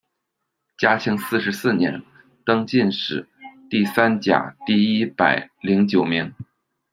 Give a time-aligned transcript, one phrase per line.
[0.79, 2.01] 嘉靖四十四年，
[2.43, 3.29] 登进士
[3.69, 6.33] 第三甲第一百零九名。